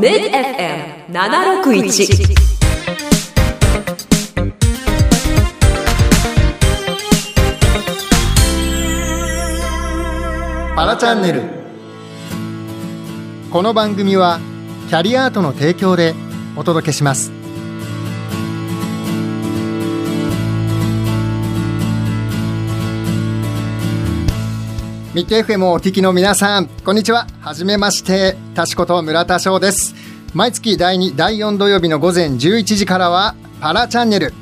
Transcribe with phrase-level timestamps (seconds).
[0.00, 2.34] MIDFM761
[10.74, 11.42] パラチャンネル。
[13.50, 14.40] この番組は
[14.88, 16.14] キャリアートの提供で
[16.56, 17.39] お届けします。
[25.12, 27.26] ミッケ FM をお聞きの皆さんこんにちは。
[27.40, 29.92] はじめましてたしこと村田翔です。
[30.34, 34.32] 毎月第2第4土曜日の午前11時からはパラチャンネル。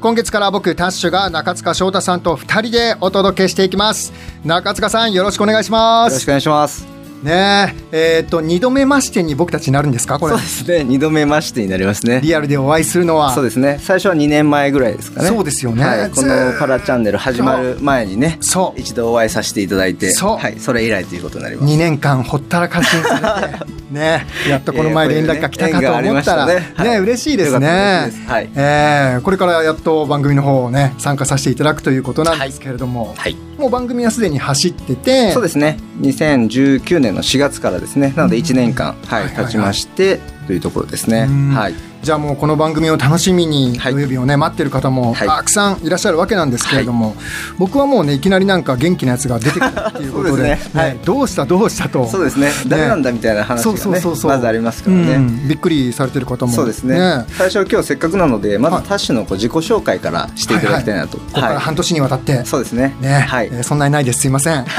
[0.00, 4.12] 今月から僕タッシュが中塚翔太さんと2人でお届けしていきます。
[4.44, 6.14] 中塚さんよろしくお願いします。
[6.14, 6.89] よろしくお願いします。
[7.22, 10.32] ねええー、と2度目ましてに僕たちになるんですかこれ。
[10.32, 10.84] そうですね。
[10.84, 12.20] 二度目ましてになりますね。
[12.22, 13.34] リアルでお会いするのは。
[13.34, 13.78] そうですね。
[13.82, 15.28] 最初は2年前ぐらいですかね。
[15.28, 15.84] そうですよね。
[15.84, 18.80] はい、このパラチャンネル始まる前にね、そう。
[18.80, 20.38] 一度お会いさせていただいて、そう。
[20.38, 21.72] はい、それ以来ということになります。
[21.72, 26.98] 2年間ほったらかしにされて ねやっとこの前連絡が来たかと思ったらね。
[27.00, 28.12] 嬉しいですね。
[28.26, 28.50] はい。
[28.54, 33.36] えーこれからやっと番組の方をね参加させていただくということなんですけれども、はい。
[33.60, 35.76] もう番組はすでに走っててそうですね。
[36.00, 38.14] 2019年の4月からですね。
[38.16, 41.26] なので1年間、はい、経ちまして、というところですね。
[41.28, 41.89] うんはい。
[42.02, 43.92] じゃあもうこの番組を楽しみにはい。
[43.92, 45.28] 土曜日をね待ってる方もはい。
[45.28, 47.14] たくさんいらっしゃるわけなんですけれども、
[47.58, 50.58] 僕はもうねいきなりなんか元気なやつが出てくるっていうことで
[51.04, 52.06] どうしたどうしたと。
[52.06, 52.50] そうですね。
[52.68, 55.14] 誰なんだみたいな話がねそうそう、そうまずありますからね。
[55.14, 55.48] うん。
[55.48, 57.26] びっくりされてる方もそうですね。
[57.36, 58.82] 最初今日せっかくなのでまはい。
[58.82, 62.96] ずタッシュのこう自己紹介からしていただきたいなと、ここから半年にわたって、そうですね。
[63.00, 64.20] ね、はい、えーそんなにないです。
[64.20, 64.64] すいません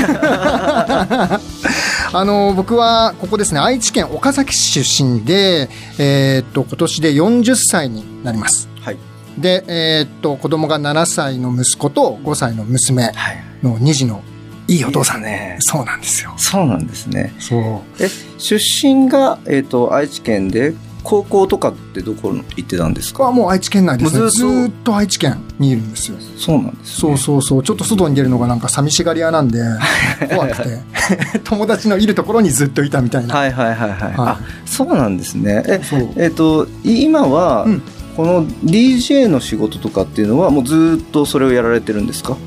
[2.13, 8.67] あの僕はここですね愛知県岡崎市出身で、えーっと今年で40歳になります。
[8.81, 8.97] はい。
[9.37, 13.43] で、えーっと子供が7歳の息子と5歳の娘はい。
[13.63, 14.23] の2児の
[14.67, 15.21] いいお父さん。
[15.21, 15.55] ね。
[15.61, 16.33] そうなんですよ。
[16.37, 17.33] そうなんですね。
[17.39, 18.03] そう。
[18.03, 20.73] え出身が、えー、と愛知県で
[21.03, 23.23] 高校とかってどこ行ってたんですか？
[23.23, 24.19] はもう愛知県内ですね。
[24.19, 24.29] ずっと？
[24.31, 26.17] ずーっと愛知県にいるんですよ。
[26.37, 27.63] そうなんです、そうそうそう。
[27.63, 29.59] ちょっと外に出るのがなんか寂しがり屋なんで
[30.33, 30.79] 怖くて。
[31.43, 34.13] 友達のいるところにずっといたみたいな、はいはいはいはい、はい。
[34.17, 35.63] あそうなんですね。
[35.67, 36.09] えそう。
[36.17, 37.81] えっ、とい今は、うん
[38.15, 42.37] この DJ の仕事とかっていうのはもうずっとそれをやられてるんですか？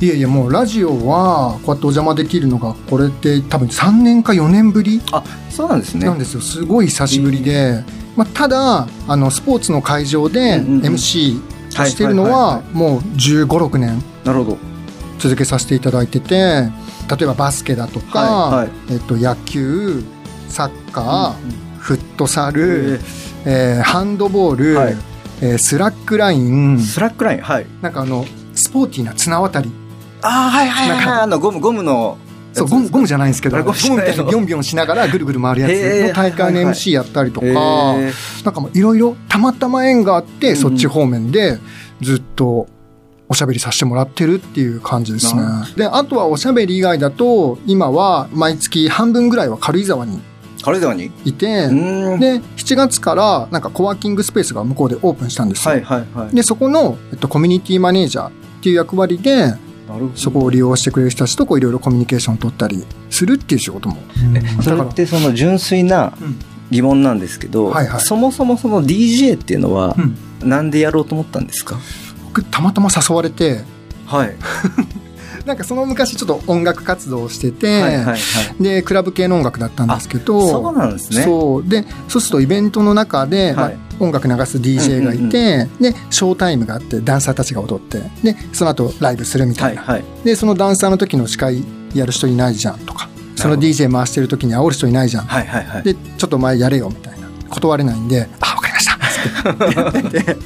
[0.00, 5.00] いやいやもうラジオはこうやってお邪魔できるのがこれって多分3年か4年ぶり？
[5.12, 6.06] あそうなんですね。
[6.06, 6.40] なんですよ。
[6.40, 7.84] すごい久しぶりで、
[8.16, 10.94] まあ、ただあのスポーツの会場でうんうんうん。
[10.94, 11.40] MC
[11.80, 14.58] をしてるのはもう1 5 6年なるほど。
[15.18, 16.70] 続けさせていただいてて例
[17.22, 18.70] えばバスケだとか、はいはい。
[18.90, 20.02] えっと、野球
[20.48, 23.00] サッカー、うんフットサル、
[23.44, 23.82] えー。
[23.82, 24.96] ハンドボール、はい。
[25.42, 26.78] えースラックライン。
[26.78, 27.66] スラックラインはい。
[27.82, 29.72] なんかあのスポーティーな綱渡り。
[30.22, 32.16] ああはいはいなんかあのゴムゴムの
[32.52, 38.44] そうゴムゴムじゃないんですけどゴムみたいにビョンビョンしながらぐるぐる回るやつの大会のはいはい MC やったりとか、へー。
[38.44, 41.58] なんかもういろいろたまたま縁があって、うんそっち方面で
[42.00, 42.68] ずっと
[43.28, 45.42] おしゃべりさせてもらってるっていう感じですね。
[45.42, 45.68] な。
[45.76, 50.20] で、あとはおしゃべり以外だと、今は毎月半分ぐらいは軽井沢に
[50.62, 51.10] 軽井沢に？
[51.24, 52.20] いて、うん。
[52.20, 55.74] で、7月からなんかコワーキングスペースが向こうでオープンしたんですよ。
[55.74, 56.34] はいはいはい。
[56.34, 59.54] で、そこの、えっと、コミュニティマネージャーっていう役割で、
[60.14, 63.96] そこを利用してくれる人たちとこういろいろコミュニケーションを取ったりするっていう仕事も。
[64.62, 66.38] それってその純粋なうん。
[66.70, 68.00] 疑問なんですけど、はいはい。
[68.00, 70.00] そもそもその DJ っていうのはう
[70.46, 70.48] ん。
[70.48, 71.78] なんでやろうと思ったんですか、
[72.24, 73.60] 僕たまたま誘われて、
[74.06, 74.34] はい、
[75.46, 78.62] なんかその昔ちょっと音楽活動をしてて、はいはいはい。
[78.62, 81.22] でクラブ系の音楽だったんですけどそうなんですね。
[81.22, 81.68] そう。
[81.68, 90.24] でそうするとイベントの中で、まあはい音楽流す DJ がいて、でショータイムがあってダンサーたちが踊ってでその後ライブするみたな、はいいはい。
[90.24, 91.62] でそのダンサーの時の司会
[91.94, 95.82] やる人いないじゃんとかその DJ 回してる時に煽る人いないじゃん、はいはいはい。
[95.84, 97.22] でちょっとお前やれよみたいな。
[97.52, 98.71] 断れないんで「あわかりました」って
[99.76, 100.36] やってて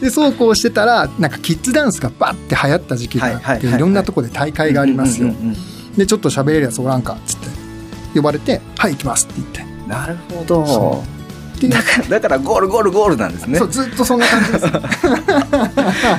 [0.00, 5.56] でそうこうしてたらなんかキッズダンスがバッて流行った時期があって、はいろんなとこで大会がありますよ、うんうんうんうん
[5.96, 7.46] でちょっと喋れるやつおらんかっつって
[8.14, 9.76] 呼ばれて「はい行きます」って言って。
[9.88, 11.04] なるほど。
[11.70, 13.58] だからだからゴールゴールゴールなんですね。
[13.58, 14.66] そうずっとそんな感じです、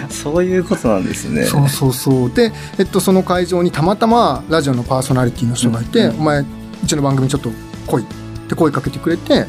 [0.24, 1.46] そういうことなんですね。
[1.46, 2.32] そうそうそう。
[2.32, 6.46] で、えっと、その会場にたまたまラジオのパーソナリティの人がいて「うんお前う
[6.88, 7.52] ちの番組ちょっと
[7.86, 8.06] 来い」っ
[8.50, 9.46] て声かけてくれて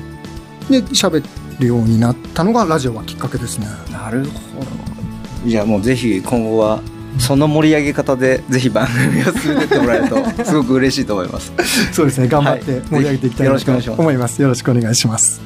[0.68, 1.24] で喋
[1.58, 3.66] るようになったのがラジオはきっかけですね。
[3.92, 5.48] なるほど。
[5.48, 6.80] じゃあもうぜひ今後は
[7.18, 11.52] その盛り上げ方でぜひ番組を進めてってもらえるとすごく嬉しいと思います。
[11.92, 12.28] そうですね。
[12.28, 12.80] 頑張ってはい。
[12.82, 14.40] 盛り上げていきたいと思います。
[14.42, 15.40] よろしくお願いします。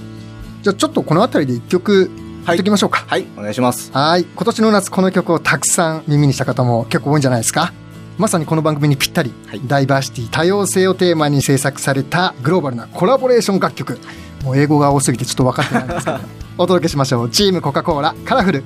[0.63, 2.11] じゃあちょっとこの辺りで一曲
[2.47, 3.05] やっていきましょうか。
[3.07, 3.27] はい。
[3.37, 3.91] お願いします。
[3.93, 4.25] はい。
[4.25, 7.73] 今年の夏この曲をたくさん耳にした方も結構多いんじゃないですか。
[8.19, 9.61] まさにこの番組にぴったり、はい。
[9.67, 13.99] ダイバーシティ多様性をテーマに制作されたグローバルなコラボレーション楽曲
[14.43, 16.19] もう英語が多すぎてちょっと分かってないんですけど。
[16.59, 17.31] お届けしましょう。
[17.31, 18.65] チームコカ・コーラカラフル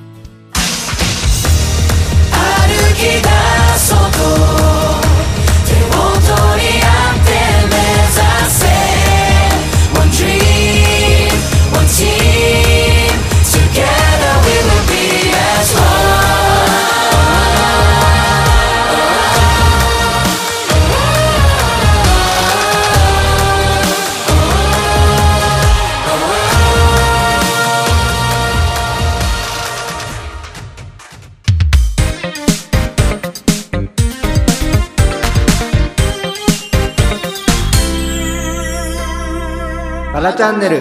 [40.16, 40.80] パラチャンネル。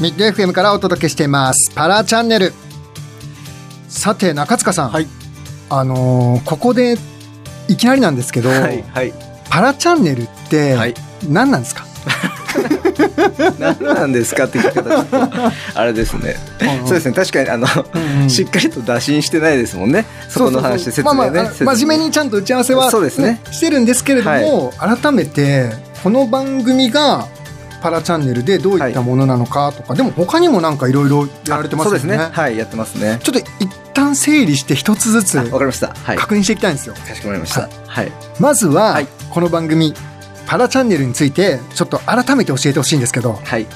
[0.00, 1.70] ミッド FM からお届けしています。
[1.74, 2.54] パラチャンネル。
[3.88, 5.06] さて中塚さん、はい。
[5.68, 6.96] あのーここで
[7.68, 9.12] いきなりなんですけ」ど、はいはい。
[9.50, 10.94] パラチャンネルってはい。
[11.28, 11.84] 何なんですか、
[13.60, 16.36] 何なんですかって聞き方あれですね。
[16.86, 17.12] そうですね。
[17.12, 18.30] 確かにあの、うんうん。
[18.30, 20.06] しっかりと打診してないですもんね。
[20.30, 23.42] そこの話で説明ね、まあまあ、真面目にちゃんと打ち合わせは、そうですね。
[23.52, 25.68] してるんですけれども、改めて
[26.02, 27.26] この番組が
[27.80, 31.98] パラチャンネルでどういったものなのかとか、でも他にもなんかいろいろやられてますよね。
[32.00, 32.58] そうですねはい。
[32.58, 33.18] やってますね。
[33.22, 35.88] ちょっと一旦整理して一つずつわかりました。
[35.88, 36.16] はい。
[36.16, 37.68] か確認していきたいんですよ、しこまりました。
[37.86, 38.12] はい。
[38.38, 39.06] まずは、はい。
[39.30, 39.94] この番組
[40.46, 43.34] パラチャンネルについてちょっと改めて教えてほしいんですけど。
[43.34, 43.66] はい。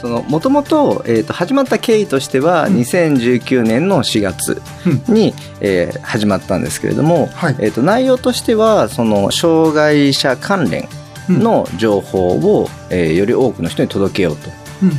[0.00, 2.76] そのもともと,、えー、と始まった経緯としては、うん。
[2.76, 4.62] 2019年の4月
[5.08, 7.56] に、えー始まったんですけれども、はい。
[7.58, 10.88] えー、と内容としてはその障害者関連
[11.30, 14.36] の情報を、えーより多くの人に届けよう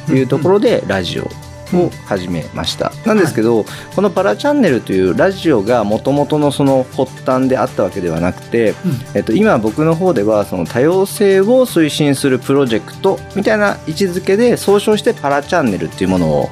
[0.07, 1.29] というところでラジオ
[1.73, 8.73] を始めました、なんですけど、この「パラチャンネル」というラジオがもともとのその発端であったわけではなくて、
[9.13, 16.49] えっと、今僕の方ではその多様性を推進するプロジェクトみたいな位置づけで総称して「パラチャンネル」っていうものを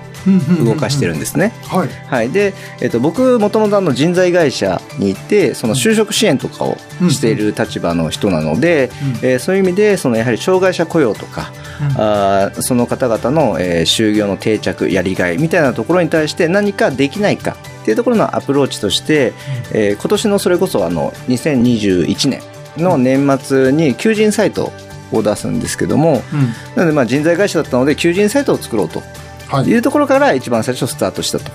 [0.66, 1.54] 動かしてるんですね。
[1.68, 1.90] はい。
[2.08, 6.78] はい、で、えっと、僕もともとあの人材会社にいてその就職支援とかを
[7.10, 11.52] している立場の人なので、えーそういう意味でそのやはり障害者雇用とか、
[11.96, 19.34] あーその方々の、えー就業の定着やりがいみたいなところに対して何かできないかっていうところのアプローチとして、
[19.74, 22.42] えー今年のそれこそあの2021年
[22.78, 24.72] の年末に求人サイト
[25.12, 26.48] を出すんですけどもうん。
[26.76, 29.02] なのでまあ人材会社だったので求人サイトを作ろうと
[29.50, 29.66] はい。
[29.66, 31.52] いうところから一番最初スタートしたと。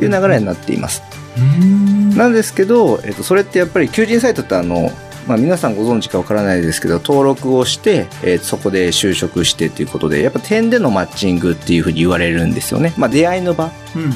[0.00, 1.02] いう流れになっています。
[1.38, 2.16] うん。
[2.16, 4.90] なんですけど、えっと、それってやっぱり求人サイトってあの、
[5.26, 13.72] まあ、皆さんご存知かわからないですけど登録をして、えーそこで就職してということでやっぱ点でのマッチングっていうふうに言われるんですよね、まあ、出会いの場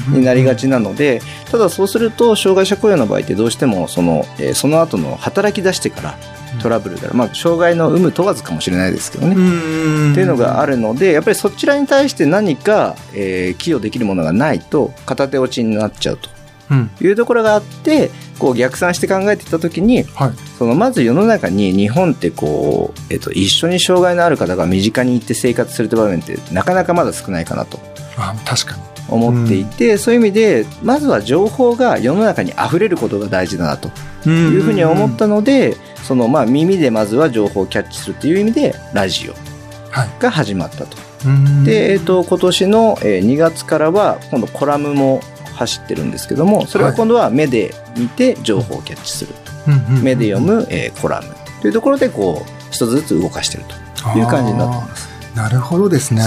[0.09, 6.17] になりがちなのでただそうすると障害者雇用の場合ってどうしてもその,、えーその後の働き出してから
[6.59, 10.11] トラブルが、まあ、障害の有無問わずかもしれないですけどね、うん。
[10.11, 16.29] っていうのがあるのでやっぱりそちらに対して何か、えー寄与できるものがないと片手落ちになっちゃうと。
[16.71, 16.89] うん。
[17.01, 18.09] いうところがあって
[18.39, 20.31] こう逆算して考えていった時にはい。
[20.57, 27.79] そのまず世の中に日本ってこう、えっと、一緒に障害のある方が身近に行って生活するって場面ってなかなかまだ少ないかなと。
[28.17, 28.91] あ確かに。
[29.09, 33.89] 思っていて、そういう意味でまずは情報が世の中に溢れることが大事だなと。
[34.25, 39.33] いいうふうに思ったので、そのまあ耳でまずは情報をキャッチするという意味でラジオ
[39.91, 40.09] はい。
[40.19, 40.97] が始まったと。
[41.25, 41.63] うん。
[41.63, 45.21] で、えっと今年のえー2月からは今度コラムも
[45.55, 49.33] 走ってるんですけどもそれは今度は目で見て情報をキャッチする、
[49.67, 51.27] うんうん目で読む、えーコラム
[51.61, 53.75] というところでこう一つずつ動かしてると
[54.17, 55.09] いう感じになってます。
[55.35, 56.21] なるほどですね。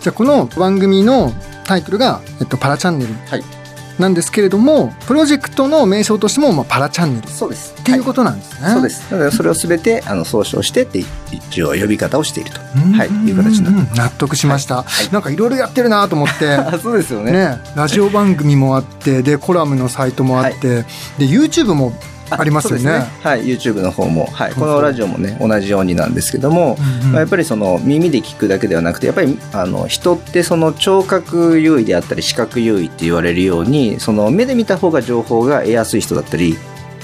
[0.00, 1.32] じゃあこの番組の
[1.64, 3.14] タイトルが、えっと、パラチャンネル。
[3.14, 3.55] はい
[3.98, 7.26] なんですけれども、プロジェクトの名称としても、まあ、パラチャンネル。
[7.26, 7.74] っそうです。
[7.82, 9.10] ていうことなんですね、そうです。
[9.10, 12.92] なのでそれを全てあの総称してって一応呼び方をしていると、うん。
[12.92, 15.12] はい、いう形になって納得しました、はい。
[15.12, 16.52] なんかいろいろやってるなと思って。
[16.52, 17.32] あ そうですよね。
[17.32, 20.82] ね、ラジオ番組もあってでコラムのサイトもあって、
[21.18, 21.92] で YouTube も
[22.30, 22.78] ありますよね。
[22.78, 27.12] そうですはい YouTube の方も、はい、このラジオもね同じようになんですけども、うんうん。
[27.12, 36.56] まあ、やっぱりその耳で聞くだけではなくてやっぱりあの人ってその聴覚優位であったり視覚優位って言われるようにその目で見た方が情報が得やすい人だったり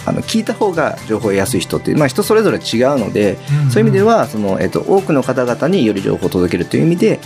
[0.04, 7.20] あの聞いた方が情報を得やすい人って、まあ、人それぞれ違うので、うんそういう意味ではその、えっと、多くの方々により情報を届けるという意味で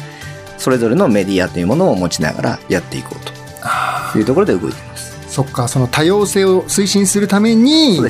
[0.58, 3.18] それぞれのメディアというものを持ちながらやっていこう
[3.62, 4.95] あというところで動いています。
[5.42, 8.00] ーそっかその多様性を推進するために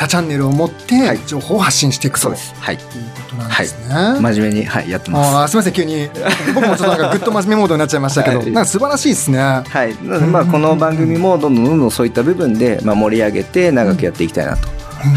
[0.00, 1.18] 他チャンネルを持ってはい。
[1.26, 2.30] 情報を発信していくと。
[2.30, 2.54] いうそうです。
[2.58, 2.78] はい。
[2.78, 2.82] こ
[3.28, 5.50] となんですね、真面目に、はい、やってます。
[5.50, 6.08] すみません急に。
[6.54, 8.46] 僕もちょっとなんかぐっと真面目モードになっちゃいましたけど、はい。
[8.50, 9.38] なんか素晴らしいですね。
[9.38, 14.68] はい、まあこの番組もどんどんどんどんそういった部分でまあ盛り上げて長くやっていきたいなと、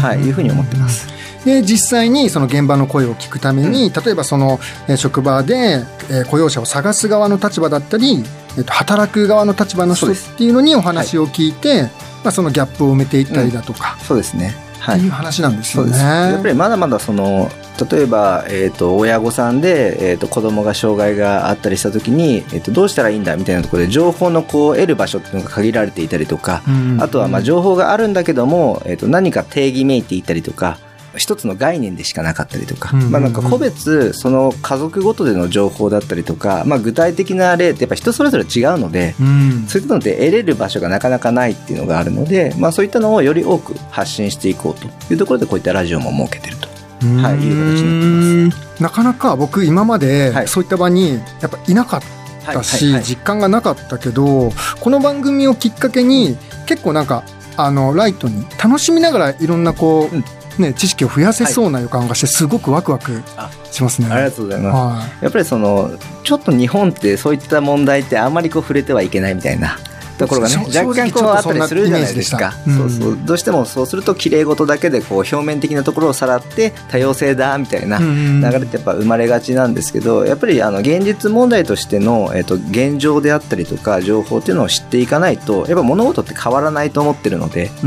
[0.06, 1.08] はい、いうふうに思ってます。
[1.46, 8.22] で実際にその現場の声を聞くために、例えばそのえー職場で、えー雇用者を探す側の立場だったり、
[8.56, 11.82] えっと働く側の立場の人っていうのにお話を聞いて、
[12.22, 14.54] まあ、そのギャップを埋めていったりだとか、そうですね。
[14.80, 14.98] はい。
[14.98, 15.96] っていう話なんですよね。
[15.96, 17.50] やっぱりまだまだその
[17.90, 30.78] 例えば、えー、と親御さんで、えー、と子供が障害があったりした時に、えー、とどうしたらいいんだみたいなところで情報のこう得る場所っていうのが限られていたりとか、うんあとはまあ情報があるんだけども、えー、と何か定義めいていたりとか
[31.18, 39.66] 一つの概念でしかなかったりとか、うんまあ、なんか個別その家族ごとでの情報だったりとか、まあ、具体的な例ってやっぱ人それぞれ違うので、うん。
[39.66, 46.68] そういったので得れる場所がなかなかないっていうのがあるので、まあ、そういったのをより多く発信していこうというところでこういったラジオも設けてると。
[47.04, 50.48] はいいう形になってなかなか僕今まではい。
[50.48, 52.02] そういった場にやっぱいなかっ
[52.46, 57.24] たし、実感がなかったけどこの番組をきっかけに結構なんか
[57.56, 60.24] あのライトに楽しみながらいろんなこう、うん
[60.58, 64.08] ね、知識を増やせそうな予感がしてすごくワクワクあしますね。
[64.10, 65.08] ありがとうございます。
[65.08, 65.90] はやっぱりその
[66.22, 69.78] ちょっと日本ってそういった問題ってあんまりこう触れてはいけないみたいな
[70.18, 72.52] ところがね正若干こうあったりするじゃないですか。
[72.52, 87.86] そうんそうそうどうしてもそうすると綺麗事だけでこう表面的なところをさらって多様性だみたいなうん流れってやっぱ生まれがちなんですけどやっぱりあの現実問題としての、えっと現状であったりとか情報っていうのを知っていかないとやっぱ物事って変わらないと思ってるのでそ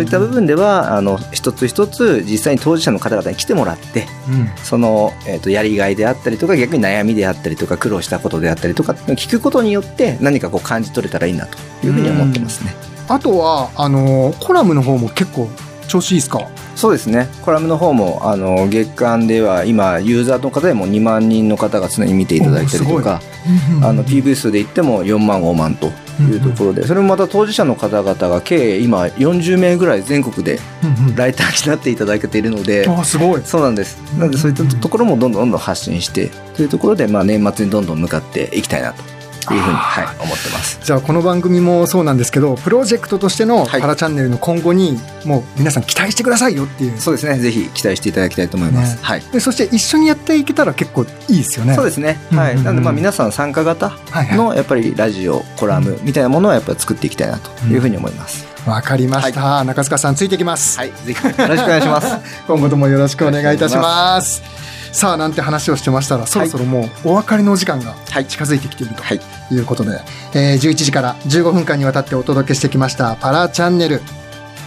[0.00, 4.50] ういった部分ではあの一つ一つ実際に当事者の方々に来てもらってうん。
[4.64, 12.74] その、えー、とやりがいであったりとか逆に悩みであったりとか苦労したことであったりとか聞くことによって何かこう感じ取れたらいいなというふうに思ってますね。
[13.08, 15.48] あとはあのコラムの方も結構
[15.88, 16.48] 調子いいですか？
[16.76, 17.28] そうですね。
[17.42, 23.20] コラムの方もあの月間では今ユーザーの方でも2万人の方が常に見ていただいたりとか
[23.82, 25.88] あの PV 数で言っても4万5万と
[26.22, 30.58] いうところでそれもまた当事者の方々が計今40名ぐらい全国で
[31.16, 32.86] ライターになっていただけているので。
[32.88, 33.42] あすごい。
[33.44, 33.98] そうなんです。
[34.16, 39.02] なのでそういったところもどんどんどんどん発信してというところでまあ年末にどんどん向かっていきたいなと
[39.54, 40.78] いうふうにはい思ってます。
[40.82, 47.38] じゃあこの番組もそうなんですけどプロジェクトとしてのはいパラチャンネルの今後にもう皆さん期待してくださいよっていうそうですね。
[47.38, 48.96] ぜひ期待していただきたいと思います。
[48.96, 49.22] ねはい。
[49.32, 52.18] でそして一緒にやっていけたら結構いいですよねそうですね。
[52.30, 52.54] はい。
[52.54, 58.46] うんうんうんなのでまあ皆さん参加型はいはいのやっぱりラジオ、コラムみたいなものをやっぱり作っていきたいなというふうに思います。
[58.66, 60.92] わかりました、中塚さんついてきます、はい。
[61.04, 62.16] ぜひよろしくお願いします。
[62.46, 69.20] 今後ともよろしくお願いいたしますさあなんて話をしてましたらそろそろもうお別れのお時間がはい近づいてきているとはい。
[69.52, 70.00] いうことで、
[70.34, 74.00] えー11時から15分間にわたってお届けしてきましたパラチャンネル、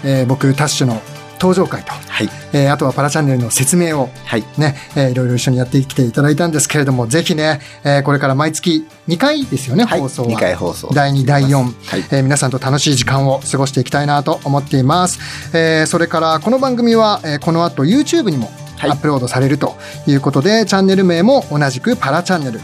[0.03, 1.01] えー僕タッシュの
[1.39, 2.29] 登場会と、はい。
[2.53, 4.43] えーあとはパラチャンネルの説明をはい。
[4.57, 9.99] ね、えーいろいろ一緒にやってきていただいたんですけれども、ぜひね、えーこれから毎月2回ですよね、はい。
[9.99, 10.29] 放送は。
[10.29, 10.89] 2回放送。
[10.93, 11.99] 第2、第4、はい。
[12.11, 15.19] えー皆さんと楽しい時間を過ごしていきたいなと思っています。
[15.53, 18.49] えーそれから、この番組は、えーこの後 YouTube にも
[18.81, 19.75] アはいップロードされると
[20.07, 22.59] いうことで、チャンネル名も同じくパラチャンネル。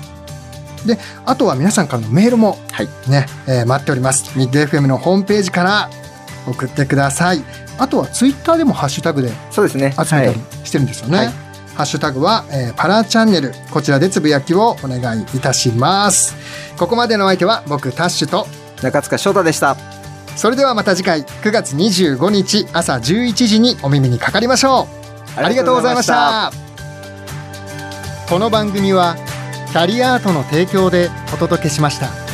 [0.85, 2.87] で、あとは皆さんからのメールもはい。
[3.09, 4.37] ね、えー待っております。
[4.37, 5.89] ミッド FM のホームページから
[6.47, 7.43] 送ってください。
[7.77, 9.93] あとは Twitter でもハッシュタグでそうですね。
[9.93, 10.37] 集めたりはい。
[10.65, 11.17] してるんですよね。
[11.17, 11.27] はい
[11.75, 13.53] ハッシュタグは、えーパラチャンネル。
[13.71, 16.35] こちらでつぶやきをお願いいたします。
[16.77, 18.47] ここまでのお相手は僕、タッシュと、
[18.81, 19.77] 中塚翔太でした。
[20.35, 24.98] それではまた次回9月25日朝11時にお耳にかかりましょう。
[25.35, 26.51] ありがとうございました。
[28.29, 29.15] この番組は
[29.71, 32.28] キャリアアートの提供でお届けしました。